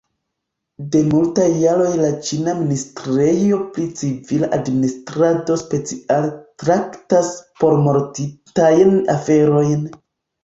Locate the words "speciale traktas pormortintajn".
5.63-8.97